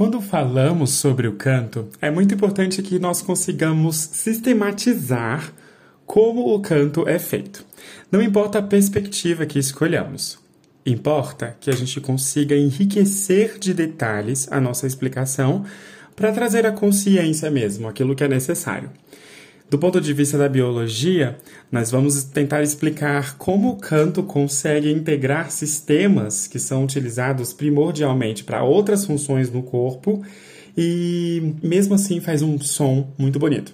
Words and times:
Quando 0.00 0.18
falamos 0.22 0.92
sobre 0.92 1.28
o 1.28 1.34
canto, 1.34 1.86
é 2.00 2.10
muito 2.10 2.34
importante 2.34 2.80
que 2.80 2.98
nós 2.98 3.20
consigamos 3.20 3.96
sistematizar 3.96 5.52
como 6.06 6.54
o 6.54 6.60
canto 6.60 7.06
é 7.06 7.18
feito. 7.18 7.66
Não 8.10 8.22
importa 8.22 8.60
a 8.60 8.62
perspectiva 8.62 9.44
que 9.44 9.58
escolhamos. 9.58 10.38
Importa 10.86 11.54
que 11.60 11.68
a 11.68 11.74
gente 11.74 12.00
consiga 12.00 12.56
enriquecer 12.56 13.58
de 13.58 13.74
detalhes 13.74 14.50
a 14.50 14.58
nossa 14.58 14.86
explicação 14.86 15.66
para 16.16 16.32
trazer 16.32 16.64
a 16.64 16.72
consciência 16.72 17.50
mesmo, 17.50 17.86
aquilo 17.86 18.16
que 18.16 18.24
é 18.24 18.28
necessário. 18.28 18.90
Do 19.70 19.78
ponto 19.78 20.00
de 20.00 20.12
vista 20.12 20.36
da 20.36 20.48
biologia, 20.48 21.38
nós 21.70 21.92
vamos 21.92 22.24
tentar 22.24 22.60
explicar 22.60 23.36
como 23.38 23.70
o 23.70 23.76
canto 23.76 24.20
consegue 24.20 24.90
integrar 24.90 25.48
sistemas 25.52 26.48
que 26.48 26.58
são 26.58 26.82
utilizados 26.82 27.52
primordialmente 27.52 28.42
para 28.42 28.64
outras 28.64 29.04
funções 29.04 29.48
no 29.48 29.62
corpo 29.62 30.24
e, 30.76 31.54
mesmo 31.62 31.94
assim, 31.94 32.18
faz 32.18 32.42
um 32.42 32.58
som 32.58 33.12
muito 33.16 33.38
bonito. 33.38 33.72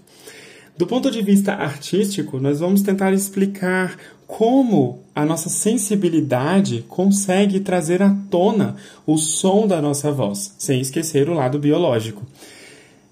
Do 0.77 0.87
ponto 0.87 1.11
de 1.11 1.23
vista 1.23 1.55
artístico, 1.55 2.39
nós 2.39 2.61
vamos 2.61 2.83
tentar 2.83 3.15
explicar 3.15 3.97
como 4.27 5.03
a 5.15 5.25
nossa 5.25 5.49
sensibilidade 5.49 6.85
consegue 6.89 7.61
trazer 7.61 8.03
à 8.03 8.15
tona 8.31 8.77
o 9.07 9.17
som 9.17 9.67
da 9.67 9.81
nossa 9.81 10.13
voz, 10.13 10.55
sem 10.59 10.79
esquecer 10.79 11.31
o 11.31 11.33
lado 11.33 11.59
biológico 11.59 12.23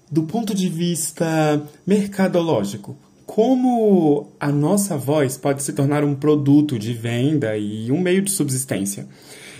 do 0.09 0.23
ponto 0.23 0.53
de 0.53 0.69
vista 0.69 1.61
mercadológico, 1.85 2.95
como 3.25 4.31
a 4.39 4.51
nossa 4.51 4.97
voz 4.97 5.37
pode 5.37 5.63
se 5.63 5.73
tornar 5.73 6.03
um 6.03 6.13
produto 6.13 6.77
de 6.77 6.93
venda 6.93 7.57
e 7.57 7.91
um 7.91 7.99
meio 7.99 8.21
de 8.21 8.31
subsistência. 8.31 9.07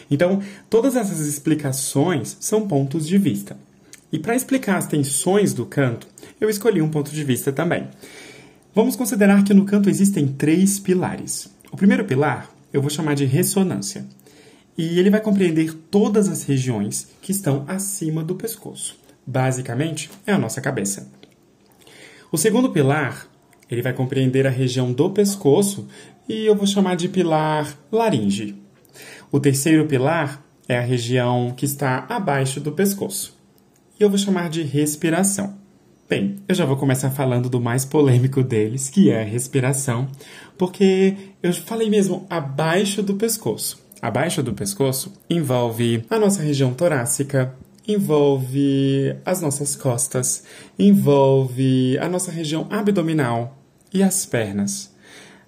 Então, 0.09 0.39
todas 0.69 0.95
essas 0.95 1.19
explicações 1.21 2.37
são 2.39 2.67
pontos 2.67 3.07
de 3.07 3.17
vista. 3.17 3.57
E 4.11 4.19
para 4.19 4.35
explicar 4.35 4.77
as 4.77 4.87
tensões 4.87 5.51
do 5.51 5.65
canto, 5.65 6.07
eu 6.39 6.49
escolhi 6.49 6.81
um 6.81 6.89
ponto 6.89 7.11
de 7.11 7.23
vista 7.23 7.51
também. 7.51 7.87
Vamos 8.73 8.95
considerar 8.95 9.43
que 9.43 9.53
no 9.53 9.65
canto 9.65 9.89
existem 9.89 10.27
três 10.27 10.79
pilares. 10.79 11.49
O 11.71 11.77
primeiro 11.77 12.05
pilar 12.05 12.51
eu 12.71 12.81
vou 12.81 12.89
chamar 12.89 13.15
de 13.15 13.25
ressonância. 13.25 14.05
E 14.77 14.99
ele 14.99 15.09
vai 15.09 15.21
compreender 15.21 15.73
todas 15.89 16.27
as 16.27 16.43
regiões 16.43 17.07
que 17.21 17.31
estão 17.31 17.63
acima 17.67 18.23
do 18.23 18.35
pescoço 18.35 19.04
basicamente, 19.25 20.09
é 20.25 20.31
a 20.31 20.37
nossa 20.37 20.61
cabeça. 20.61 21.11
O 22.31 22.37
segundo 22.37 22.69
pilar, 22.69 23.27
ele 23.69 23.81
vai 23.81 23.93
compreender 23.93 24.45
a 24.45 24.49
região 24.49 24.91
do 24.91 25.09
pescoço 25.09 25.87
e 26.27 26.45
eu 26.45 26.55
vou 26.55 26.67
chamar 26.67 26.95
de 26.95 27.07
pilar 27.07 27.77
laringe. 27.91 28.55
O 29.31 29.39
terceiro 29.39 29.85
pilar 29.85 30.43
é 30.67 30.77
a 30.77 30.81
região 30.81 31.53
que 31.55 31.65
está 31.65 32.05
abaixo 32.09 32.59
do 32.59 32.71
pescoço. 32.71 33.35
E 33.99 34.03
eu 34.03 34.09
vou 34.09 34.17
chamar 34.17 34.49
de 34.49 34.63
respiração. 34.63 35.57
Bem, 36.07 36.35
eu 36.47 36.53
já 36.53 36.65
vou 36.65 36.77
começar 36.77 37.09
falando 37.09 37.49
do 37.49 37.59
mais 37.59 37.83
polêmico 37.83 38.43
deles, 38.43 38.89
que 38.89 39.09
é 39.09 39.21
a 39.21 39.25
respiração, 39.25 40.07
porque 40.57 41.15
eu 41.41 41.51
falei 41.53 41.89
mesmo 41.89 42.27
abaixo 42.29 43.01
do 43.01 43.15
pescoço. 43.15 43.83
Abaixo 44.01 44.43
do 44.43 44.53
pescoço 44.53 45.13
envolve 45.27 46.05
a 46.09 46.19
nossa 46.19 46.43
região 46.43 46.73
torácica, 46.73 47.55
envolve 47.87 49.15
as 49.23 49.41
nossas 49.41 49.75
costas, 49.75 50.43
envolve 50.77 51.97
a 51.99 52.09
nossa 52.09 52.31
região 52.31 52.67
abdominal 52.69 53.57
e 53.93 54.01
as 54.01 54.25
pernas. 54.25 54.93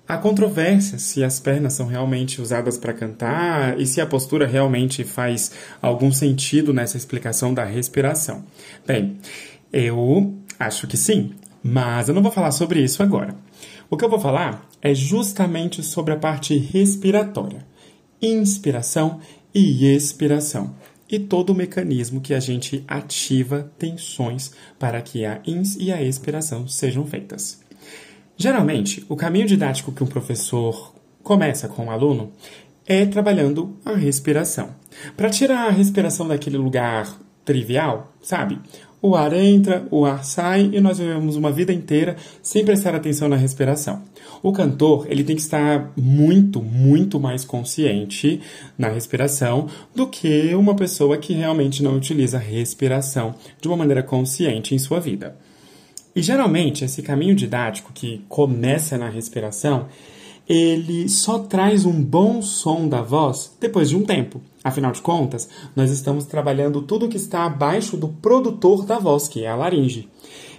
Há 0.07 0.17
controvérsia 0.17 0.97
se 0.99 1.21
as 1.21 1.37
pernas 1.39 1.73
são 1.73 1.85
realmente 1.85 2.41
usadas 2.41 2.77
para 2.77 2.93
cantar 2.93 3.77
e 3.77 3.85
se 3.85 3.99
a 3.99 4.05
postura 4.05 4.47
realmente 4.47 5.03
faz 5.03 5.51
algum 5.81 6.13
sentido 6.13 6.73
nessa 6.73 6.95
explicação 6.95 7.53
da 7.53 7.65
respiração. 7.65 8.45
Bem, 8.85 9.17
eu 9.73 10.33
acho 10.57 10.87
que 10.87 10.95
sim, 10.95 11.31
mas 11.61 12.07
eu 12.07 12.15
não 12.15 12.23
vou 12.23 12.31
falar 12.31 12.51
sobre 12.51 12.81
isso 12.81 13.03
agora. 13.03 13.35
O 13.89 13.97
que 13.97 14.05
eu 14.05 14.09
vou 14.09 14.19
falar 14.19 14.69
é 14.81 14.93
justamente 14.95 15.83
sobre 15.83 16.13
a 16.13 16.17
parte 16.17 16.57
respiratória, 16.57 17.65
inspiração 18.21 19.19
e 19.53 19.93
expiração 19.93 20.73
e 21.09 21.19
todo 21.19 21.51
o 21.51 21.55
mecanismo 21.55 22.21
que 22.21 22.33
a 22.33 22.39
gente 22.39 22.83
ativa 22.87 23.71
tensões 23.77 24.51
para 24.77 25.01
que 25.01 25.25
a 25.25 25.41
ins 25.45 25.75
e 25.75 25.91
a 25.91 26.01
expiração 26.01 26.67
sejam 26.67 27.05
feitas. 27.05 27.61
Geralmente, 28.35 29.05
o 29.09 29.15
caminho 29.15 29.47
didático 29.47 29.91
que 29.91 30.03
um 30.03 30.07
professor 30.07 30.93
começa 31.23 31.67
com 31.67 31.83
o 31.83 31.85
um 31.85 31.91
aluno 31.91 32.31
é 32.85 33.05
trabalhando 33.05 33.77
a 33.83 33.93
respiração. 33.93 34.75
Para 35.15 35.29
tirar 35.29 35.67
a 35.67 35.71
respiração 35.71 36.27
daquele 36.27 36.57
lugar 36.57 37.19
trivial, 37.43 38.13
sabe? 38.21 38.59
O 38.99 39.15
ar 39.15 39.31
entra, 39.33 39.87
o 39.91 40.05
ar 40.05 40.25
sai 40.25 40.71
e 40.73 40.81
nós 40.81 40.97
vivemos 40.97 41.35
uma 41.35 41.51
vida 41.51 41.71
inteira 41.71 42.15
sem 42.41 42.65
prestar 42.65 42.95
atenção 42.95 43.29
na 43.29 43.35
respiração. 43.35 44.01
O 44.41 44.51
cantor, 44.51 45.05
ele 45.07 45.23
tem 45.23 45.35
que 45.35 45.41
estar 45.41 45.91
muito, 45.95 46.63
muito 46.63 47.19
mais 47.19 47.45
consciente 47.45 48.41
na 48.75 48.87
respiração 48.89 49.67
do 49.93 50.07
que 50.07 50.53
uma 50.55 50.75
pessoa 50.75 51.17
que 51.17 51.33
realmente 51.33 51.83
não 51.83 51.95
utiliza 51.95 52.37
a 52.37 52.41
respiração 52.41 53.35
de 53.61 53.67
uma 53.67 53.77
maneira 53.77 54.01
consciente 54.01 54.73
em 54.73 54.79
sua 54.79 54.99
vida. 54.99 55.37
E 56.15 56.21
geralmente 56.21 56.83
esse 56.83 57.03
caminho 57.03 57.35
didático 57.35 57.91
que 57.93 58.23
começa 58.27 58.97
na 58.97 59.07
respiração, 59.07 59.85
ele 60.49 61.07
só 61.07 61.37
traz 61.37 61.85
um 61.85 62.03
bom 62.03 62.41
som 62.41 62.87
da 62.87 63.03
voz 63.03 63.55
depois 63.61 63.89
de 63.89 63.95
um 63.95 64.03
tempo. 64.03 64.41
Afinal 64.67 64.91
de 64.91 65.01
contas, 65.01 65.47
nós 65.73 65.89
estamos 65.91 66.25
trabalhando 66.25 66.81
tudo 66.81 67.07
que 67.07 67.15
está 67.15 67.45
abaixo 67.45 67.95
do 67.95 68.09
produtor 68.09 68.85
da 68.85 68.99
voz, 68.99 69.25
que 69.29 69.45
é 69.45 69.47
a 69.47 69.55
laringe. 69.55 70.09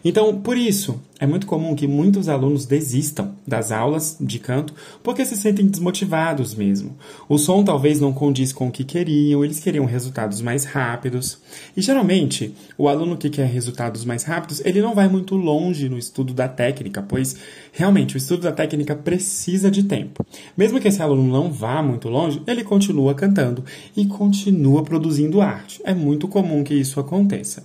Então, 0.04 0.40
por 0.40 0.56
isso, 0.56 1.00
é 1.20 1.26
muito 1.26 1.46
comum 1.46 1.74
que 1.74 1.86
muitos 1.86 2.28
alunos 2.28 2.64
desistam 2.64 3.34
das 3.46 3.72
aulas 3.72 4.16
de 4.20 4.38
canto 4.38 4.72
porque 5.02 5.24
se 5.24 5.36
sentem 5.36 5.66
desmotivados 5.66 6.54
mesmo. 6.54 6.96
O 7.28 7.38
som 7.38 7.64
talvez 7.64 8.00
não 8.00 8.12
condiz 8.12 8.52
com 8.52 8.68
o 8.68 8.70
que 8.70 8.84
queriam, 8.84 9.44
eles 9.44 9.58
queriam 9.58 9.84
resultados 9.84 10.40
mais 10.40 10.64
rápidos. 10.64 11.38
E 11.76 11.82
geralmente, 11.82 12.54
o 12.76 12.88
aluno 12.88 13.16
que 13.16 13.30
quer 13.30 13.46
resultados 13.46 14.04
mais 14.04 14.22
rápidos, 14.22 14.62
ele 14.64 14.80
não 14.80 14.94
vai 14.94 15.08
muito 15.08 15.34
longe 15.34 15.88
no 15.88 15.98
estudo 15.98 16.32
da 16.32 16.48
técnica, 16.48 17.02
pois 17.02 17.36
realmente 17.72 18.14
o 18.14 18.18
estudo 18.18 18.42
da 18.42 18.52
técnica 18.52 18.94
precisa 18.94 19.70
de 19.70 19.82
tempo. 19.82 20.24
Mesmo 20.56 20.80
que 20.80 20.88
esse 20.88 21.02
aluno 21.02 21.32
não 21.32 21.50
vá 21.50 21.82
muito 21.82 22.08
longe, 22.08 22.40
ele 22.46 22.62
continua 22.62 23.14
cantando 23.14 23.64
e 23.96 24.06
continua 24.06 24.84
produzindo 24.84 25.40
arte. 25.40 25.80
É 25.84 25.94
muito 25.94 26.28
comum 26.28 26.62
que 26.62 26.74
isso 26.74 27.00
aconteça. 27.00 27.64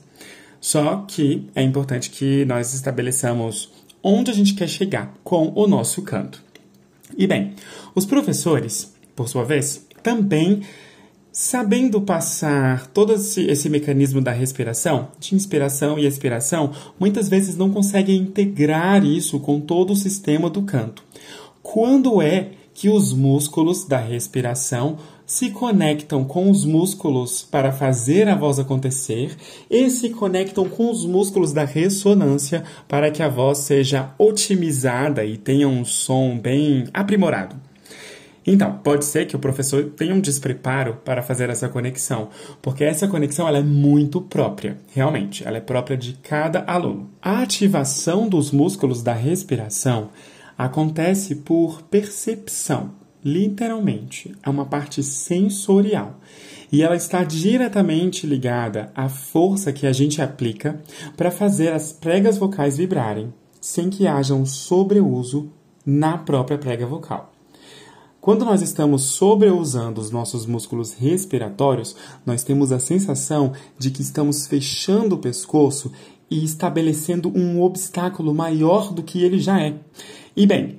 Só 0.64 1.04
que 1.06 1.46
é 1.54 1.62
importante 1.62 2.10
que 2.10 2.46
nós 2.46 2.74
estabeleçamos 2.74 3.70
onde 4.02 4.32
a 4.32 4.34
gente 4.34 4.54
quer 4.54 4.70
chegar 4.70 5.14
com 5.22 5.52
o 5.58 5.68
nosso 5.68 6.02
canto. 6.04 6.42
E 7.18 7.28
bem, 7.28 7.54
os 7.94 8.06
professores, 8.06 8.96
por 9.14 9.28
sua 9.28 9.44
vez, 9.44 9.86
também 10.02 10.62
sabendo 11.34 12.00
passar 12.00 12.88
todo 12.88 13.12
esse, 13.12 13.42
esse, 13.42 13.68
mecanismo 13.68 14.22
da 14.22 14.32
respiração, 14.32 15.10
de 15.20 15.36
inspiração 15.36 16.00
e 16.00 16.06
expiração, 16.06 16.72
muitas 16.98 17.28
vezes 17.28 17.58
não 17.58 17.70
conseguem 17.70 18.22
integrar 18.22 19.04
isso 19.04 19.42
com 19.42 19.60
todo 19.60 19.92
o 19.92 19.98
sistema 19.98 20.50
do 20.50 20.62
canto. 20.62 21.04
Quando 21.62 22.22
é 22.22 22.52
que 22.74 22.88
os 22.88 23.12
músculos 23.12 23.84
da 23.84 23.98
respiração 23.98 24.98
se 25.26 25.52
conectam 25.52 26.24
com 26.24 26.50
os 26.50 26.66
músculos 26.66 27.44
para 27.44 27.72
fazer 27.72 28.28
a 28.28 28.36
voz 28.36 28.60
acontecer 28.60 29.36
e 29.70 29.90
se 29.90 30.10
conectam 30.10 30.68
com 30.68 30.92
os 30.92 31.06
músculos 31.06 31.54
da 31.54 31.64
ressonância 31.64 32.64
para 32.88 33.10
que 33.10 33.24
a 33.24 33.30
voz 33.30 33.60
seja 33.60 34.14
otimizada 34.18 35.24
e 35.26 35.38
tenha 35.38 35.68
um 35.68 35.86
som 35.86 36.38
bem 36.38 36.86
aprimorado. 36.94 37.56
Então, 38.46 38.78
pode 38.84 39.06
ser 39.06 39.26
que 39.26 39.38
o 39.38 39.40
professor 39.40 39.86
tenha 39.96 40.14
um 40.14 40.20
despreparo 40.20 40.96
para 41.06 41.22
fazer 41.22 41.50
essa 41.50 41.70
conexão, 41.70 42.28
porque 42.62 42.84
essa 42.84 43.08
conexão 43.08 43.48
ela 43.48 43.60
é 43.60 43.64
muito 43.64 44.20
própria, 44.20 44.78
realmente, 44.94 45.48
ela 45.48 45.58
é 45.58 45.62
própria 45.62 45.96
de 45.96 46.14
cada 46.22 46.62
aluno. 46.68 47.10
A 47.22 47.42
ativação 47.42 48.28
dos 48.28 48.52
músculos 48.52 49.02
da 49.02 49.14
respiração 49.14 50.10
acontece 50.58 51.36
por 51.36 51.84
percepção 51.84 53.03
literalmente, 53.24 54.36
é 54.44 54.50
uma 54.50 54.66
parte 54.66 55.02
sensorial. 55.02 56.20
E 56.72 56.82
ela 56.82 56.96
está 56.96 57.24
diretamente 57.24 58.26
ligada 58.26 58.92
à 58.96 59.08
força 59.08 59.72
que 59.72 59.86
a 59.86 59.94
gente 59.94 60.22
aplica 60.22 60.82
para 61.16 61.30
fazer 61.30 61.72
as 61.72 61.92
pregas 61.92 62.38
vocais 62.38 62.78
vibrarem, 62.78 63.34
sem 63.62 63.90
que 63.90 64.08
haja 64.08 64.34
um 64.34 64.46
sobreuso 64.46 65.52
na 65.86 66.18
própria 66.18 66.58
prega 66.58 66.86
vocal. 66.86 67.32
Quando 68.20 68.46
nós 68.46 68.62
estamos 68.62 69.04
sobreusando 69.04 70.00
os 70.00 70.10
nossos 70.10 70.46
músculos 70.46 70.94
respiratórios, 70.94 71.94
nós 72.26 72.42
temos 72.42 72.72
a 72.72 72.80
sensação 72.80 73.52
de 73.78 73.92
que 73.92 74.02
estamos 74.02 74.48
fechando 74.48 75.16
o 75.16 75.20
pescoço 75.20 75.92
e 76.32 76.44
estabelecendo 76.44 77.30
um 77.38 77.62
obstáculo 77.62 78.34
maior 78.34 78.94
do 78.94 79.04
que 79.04 79.22
ele 79.22 79.40
já 79.40 79.62
é. 79.62 79.76
E 80.36 80.48
bem, 80.48 80.78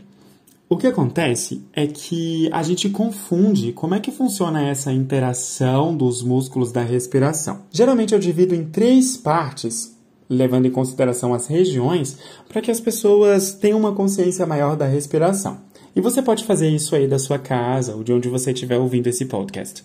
O 0.66 0.78
que 0.78 0.86
acontece 0.86 1.62
é 1.74 1.86
que 1.86 2.48
a 2.50 2.62
gente 2.62 2.88
confunde 2.88 3.72
como 3.72 3.94
é 3.94 4.00
que 4.00 4.10
funciona 4.10 4.62
essa 4.62 4.90
interação 4.90 5.94
dos 5.94 6.22
músculos 6.22 6.72
da 6.72 6.80
respiração. 6.80 7.60
Geralmente 7.70 8.14
eu 8.14 8.18
divido 8.18 8.54
em 8.54 8.64
três 8.64 9.14
partes, 9.14 9.94
levando 10.28 10.64
em 10.64 10.70
consideração 10.70 11.34
as 11.34 11.46
regiões, 11.46 12.16
para 12.48 12.62
que 12.62 12.70
as 12.70 12.80
pessoas 12.80 13.52
tenham 13.52 13.78
uma 13.78 13.92
consciência 13.92 14.46
maior 14.46 14.74
da 14.74 14.86
respiração. 14.86 15.58
E 15.94 16.00
você 16.00 16.22
pode 16.22 16.44
fazer 16.44 16.70
isso 16.70 16.96
aí 16.96 17.06
da 17.06 17.18
sua 17.18 17.38
casa 17.38 17.94
ou 17.94 18.02
de 18.02 18.12
onde 18.14 18.30
você 18.30 18.50
estiver 18.50 18.78
ouvindo 18.78 19.06
esse 19.06 19.26
podcast. 19.26 19.84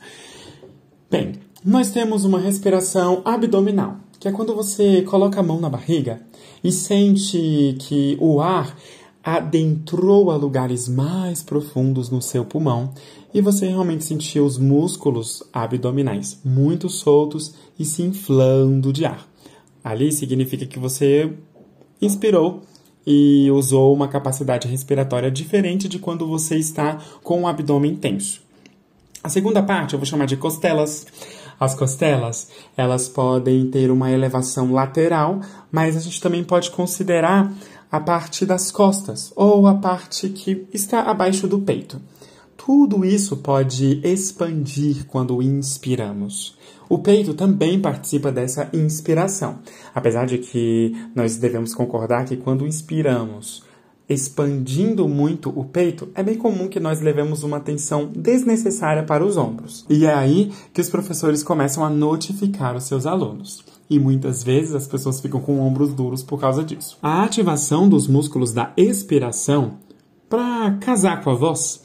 Bem, 1.11 1.33
nós 1.63 1.91
temos 1.91 2.23
uma 2.23 2.39
respiração 2.39 3.21
abdominal, 3.25 3.97
que 4.17 4.29
é 4.29 4.31
quando 4.31 4.55
você 4.55 5.01
coloca 5.01 5.41
a 5.41 5.43
mão 5.43 5.59
na 5.59 5.69
barriga 5.69 6.21
e 6.63 6.71
sente 6.71 7.75
que 7.79 8.17
o 8.19 8.39
ar 8.39 8.75
adentrou 9.37 10.31
a 10.31 10.35
lugares 10.35 10.87
mais 10.87 11.43
profundos 11.43 12.09
no 12.09 12.19
seu 12.21 12.43
pulmão 12.43 12.93
e 13.31 13.41
você 13.41 13.67
realmente 13.67 14.03
sentiu 14.03 14.43
os 14.43 14.57
músculos 14.57 15.43
abdominais 15.53 16.39
muito 16.43 16.89
soltos 16.89 17.53
e 17.77 17.85
se 17.85 18.01
inflando 18.01 18.91
de 18.91 19.05
ar. 19.05 19.27
Ali 19.83 20.11
significa 20.11 20.65
que 20.65 20.79
você 20.79 21.31
inspirou 22.01 22.63
e 23.05 23.51
usou 23.51 23.93
uma 23.93 24.07
capacidade 24.07 24.67
respiratória 24.67 25.29
diferente 25.29 25.87
de 25.87 25.99
quando 25.99 26.27
você 26.27 26.57
está 26.57 26.97
com 27.23 27.43
o 27.43 27.47
abdômen 27.47 27.95
tenso. 27.95 28.41
A 29.23 29.29
segunda 29.29 29.61
parte 29.61 29.93
eu 29.93 29.99
vou 29.99 30.07
chamar 30.07 30.25
de 30.25 30.37
costelas. 30.37 31.05
As 31.59 31.75
costelas, 31.75 32.49
elas 32.75 33.09
podem 33.09 33.69
ter 33.69 33.91
uma 33.91 34.09
elevação 34.09 34.71
lateral, 34.71 35.41
mas 35.71 35.97
a 35.97 35.99
gente 35.99 36.21
também 36.21 36.41
pode 36.41 36.71
considerar 36.71 37.53
a 37.91 37.99
parte 37.99 38.45
das 38.45 38.71
costas 38.71 39.33
ou 39.35 39.67
a 39.67 39.75
parte 39.75 40.29
que 40.29 40.67
está 40.73 41.01
abaixo 41.01 41.47
do 41.47 41.59
peito. 41.59 41.99
Tudo 42.55 43.05
isso 43.05 43.37
pode 43.37 43.99
expandir 44.03 45.05
quando 45.07 45.41
inspiramos. 45.41 46.57
O 46.87 46.99
peito 46.99 47.33
também 47.33 47.79
participa 47.79 48.31
dessa 48.31 48.69
inspiração, 48.73 49.59
apesar 49.93 50.25
de 50.25 50.39
que 50.39 50.95
nós 51.15 51.37
devemos 51.37 51.73
concordar 51.73 52.25
que 52.25 52.35
quando 52.35 52.67
inspiramos, 52.67 53.63
expandindo 54.07 55.07
muito 55.07 55.49
o 55.55 55.63
peito, 55.63 56.09
é 56.15 56.21
bem 56.21 56.35
comum 56.35 56.67
que 56.67 56.79
nós 56.79 56.99
levemos 56.99 57.43
uma 57.43 57.59
tensão 57.59 58.07
desnecessária 58.07 59.03
para 59.03 59.25
os 59.25 59.37
ombros. 59.37 59.85
E 59.89 60.05
é 60.05 60.13
aí 60.13 60.51
que 60.73 60.81
os 60.81 60.89
professores 60.89 61.43
começam 61.43 61.83
a 61.85 61.89
notificar 61.89 62.75
os 62.75 62.83
seus 62.85 63.05
alunos 63.05 63.63
e 63.89 63.99
muitas 63.99 64.43
vezes 64.43 64.75
as 64.75 64.87
pessoas 64.87 65.19
ficam 65.19 65.41
com 65.41 65.59
ombros 65.59 65.93
duros 65.93 66.21
por 66.21 66.39
causa 66.39 66.63
disso. 66.63 66.97
A 67.01 67.23
ativação 67.23 67.89
dos 67.89 68.07
músculos 68.07 68.53
da 68.53 68.71
expiração 68.77 69.77
para 70.29 70.77
casar 70.79 71.23
com 71.23 71.31
a 71.31 71.35
voz, 71.35 71.83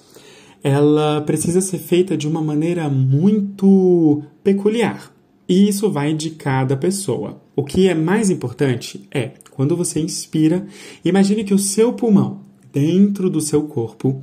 ela 0.63 1.23
precisa 1.23 1.61
ser 1.61 1.79
feita 1.79 2.17
de 2.17 2.29
uma 2.29 2.43
maneira 2.43 2.89
muito 2.91 4.23
peculiar. 4.43 5.11
E 5.49 5.69
isso 5.69 5.91
vai 5.91 6.15
de 6.15 6.31
cada 6.31 6.77
pessoa. 6.77 7.41
O 7.57 7.65
que 7.65 7.89
é 7.89 7.95
mais 7.95 8.31
importante 8.31 9.07
é, 9.11 9.33
quando 9.51 9.77
você 9.77 10.01
inspira, 10.01 10.67
imagine 11.05 11.45
que 11.45 11.55
o 11.55 11.59
seu 11.59 11.93
pulmão, 11.93 12.41
dentro 12.73 13.31
do 13.31 13.41
seu 13.41 13.65
corpo, 13.65 14.23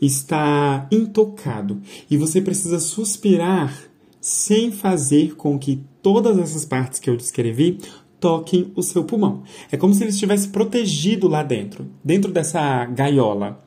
está 0.00 0.88
intocado 0.90 1.80
e 2.10 2.16
você 2.16 2.40
precisa 2.40 2.80
suspirar 2.80 3.72
sem 4.20 4.72
fazer 4.72 5.36
com 5.36 5.58
que 5.58 5.84
todas 6.02 6.38
essas 6.38 6.64
partes 6.64 6.98
que 6.98 7.08
eu 7.08 7.16
descrevi 7.16 7.78
toquem 8.20 8.72
o 8.76 8.82
seu 8.82 9.04
pulmão. 9.04 9.42
É 9.70 9.76
como 9.76 9.94
se 9.94 10.02
ele 10.02 10.10
estivesse 10.10 10.48
protegido 10.48 11.28
lá 11.28 11.42
dentro, 11.42 11.90
dentro 12.04 12.30
dessa 12.30 12.84
gaiola. 12.86 13.64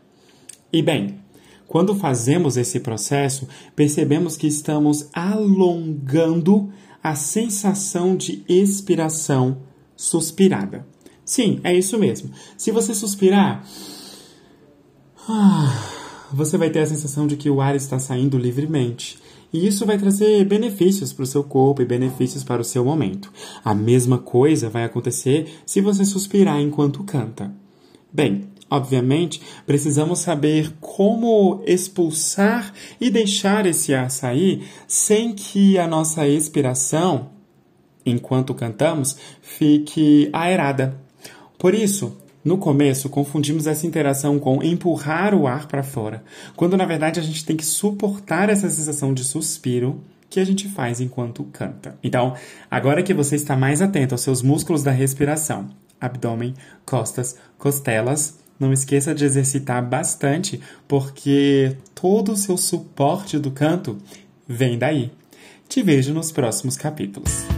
E 0.71 0.81
bem, 0.81 1.19
quando 1.67 1.95
fazemos 1.95 2.57
esse 2.57 2.79
processo, 2.79 3.47
percebemos 3.75 4.37
que 4.37 4.47
estamos 4.47 5.09
alongando 5.13 6.69
a 7.03 7.15
sensação 7.15 8.15
de 8.15 8.43
expiração 8.47 9.57
suspirada. 9.95 10.87
Sim, 11.23 11.59
é 11.63 11.73
isso 11.73 11.97
mesmo. 11.97 12.29
Se 12.57 12.71
você 12.71 12.93
suspirar, 12.93 13.65
ah, 15.27 15.91
você 16.31 16.57
vai 16.57 16.69
ter 16.69 16.79
a 16.79 16.85
sensação 16.85 17.25
de 17.27 17.35
que 17.35 17.49
o 17.49 17.59
ar 17.59 17.75
está 17.75 17.99
saindo 17.99 18.37
livremente. 18.37 19.17
E 19.51 19.67
isso 19.67 19.85
vai 19.85 19.97
trazer 19.97 20.43
benefícios 20.45 21.13
para 21.13 21.23
o 21.23 21.27
seu 21.27 21.43
corpo 21.43 21.81
e 21.81 21.85
benefícios 21.85 22.43
para 22.43 22.61
o 22.61 22.65
seu 22.65 22.83
momento. 22.83 23.31
A 23.63 23.73
mesma 23.73 24.17
coisa 24.17 24.69
vai 24.69 24.83
acontecer 24.83 25.47
se 25.65 25.81
você 25.81 26.03
suspirar 26.03 26.59
enquanto 26.59 27.03
canta. 27.03 27.53
Bem, 28.11 28.49
obviamente, 28.69 29.41
precisamos 29.65 30.19
saber 30.19 30.73
como 30.79 31.61
expulsar 31.65 32.73
e 32.99 33.09
deixar 33.09 33.65
esse 33.65 33.93
ar 33.93 34.09
sair 34.09 34.67
sem 34.87 35.33
que 35.33 35.77
a 35.77 35.87
nossa 35.87 36.27
expiração, 36.27 37.29
enquanto 38.05 38.53
cantamos, 38.53 39.17
fique 39.41 40.29
aerada. 40.33 40.99
Por 41.57 41.73
isso, 41.73 42.15
no 42.45 42.59
começo, 42.59 43.09
confundimos 43.09 43.65
essa 43.65 43.87
interação 43.87 44.37
com 44.37 44.61
empurrar 44.61 45.33
o 45.33 45.47
ar 45.47 45.67
para 45.67 45.81
fora, 45.81 46.23
quando 46.55 46.77
na 46.77 46.85
verdade 46.85 47.19
a 47.19 47.23
gente 47.23 47.43
tem 47.43 47.57
que 47.57 47.65
suportar 47.65 48.49
essa 48.49 48.69
sensação 48.69 49.15
de 49.15 49.23
suspiro 49.23 49.99
que 50.29 50.39
a 50.39 50.45
gente 50.45 50.69
faz 50.69 51.01
enquanto 51.01 51.43
canta. 51.45 51.97
Então, 52.03 52.35
agora 52.69 53.01
que 53.01 53.15
você 53.15 53.35
está 53.35 53.57
mais 53.57 53.81
atento 53.81 54.13
aos 54.13 54.21
seus 54.21 54.43
músculos 54.43 54.83
da 54.83 54.91
respiração, 54.91 55.69
abdômen, 55.99 56.53
costas, 56.85 57.35
costelas, 57.57 58.37
não 58.59 58.71
esqueça 58.71 59.15
de 59.15 59.25
exercitar 59.25 59.83
bastante, 59.83 60.61
porque 60.87 61.75
todo 61.95 62.33
o 62.33 62.37
seu 62.37 62.57
suporte 62.57 63.39
do 63.39 63.49
canto 63.49 63.97
vem 64.47 64.77
daí. 64.77 65.11
Te 65.67 65.81
vejo 65.81 66.13
nos 66.13 66.31
próximos 66.31 66.77
capítulos. 66.77 67.54